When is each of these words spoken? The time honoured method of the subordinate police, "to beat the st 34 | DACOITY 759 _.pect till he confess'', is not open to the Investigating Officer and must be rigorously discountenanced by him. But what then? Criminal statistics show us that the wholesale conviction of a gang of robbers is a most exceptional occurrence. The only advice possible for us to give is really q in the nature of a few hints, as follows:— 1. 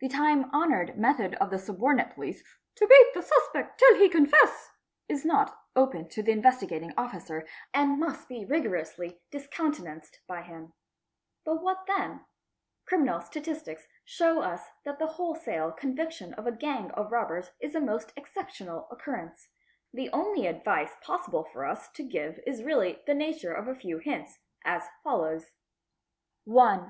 The 0.00 0.08
time 0.08 0.48
honoured 0.54 0.96
method 0.96 1.34
of 1.34 1.50
the 1.50 1.58
subordinate 1.58 2.14
police, 2.14 2.42
"to 2.76 2.86
beat 2.86 3.10
the 3.12 3.20
st 3.20 3.30
34 3.52 3.62
| 3.62 3.62
DACOITY 3.62 3.76
759 3.76 3.76
_.pect 3.76 3.78
till 3.78 3.98
he 3.98 4.08
confess'', 4.08 4.70
is 5.10 5.24
not 5.26 5.58
open 5.76 6.08
to 6.08 6.22
the 6.22 6.32
Investigating 6.32 6.94
Officer 6.96 7.46
and 7.74 8.00
must 8.00 8.26
be 8.26 8.46
rigorously 8.46 9.20
discountenanced 9.30 10.20
by 10.26 10.40
him. 10.40 10.72
But 11.44 11.62
what 11.62 11.84
then? 11.86 12.24
Criminal 12.86 13.20
statistics 13.20 13.86
show 14.06 14.40
us 14.40 14.66
that 14.86 14.98
the 14.98 15.08
wholesale 15.20 15.72
conviction 15.72 16.32
of 16.32 16.46
a 16.46 16.52
gang 16.52 16.90
of 16.92 17.12
robbers 17.12 17.50
is 17.60 17.74
a 17.74 17.80
most 17.82 18.14
exceptional 18.16 18.88
occurrence. 18.90 19.50
The 19.92 20.08
only 20.10 20.46
advice 20.46 20.96
possible 21.02 21.44
for 21.44 21.66
us 21.66 21.90
to 21.90 22.02
give 22.02 22.40
is 22.46 22.64
really 22.64 22.94
q 22.94 23.02
in 23.06 23.06
the 23.18 23.24
nature 23.26 23.52
of 23.52 23.68
a 23.68 23.74
few 23.74 23.98
hints, 23.98 24.38
as 24.64 24.88
follows:— 25.04 25.50
1. 26.44 26.84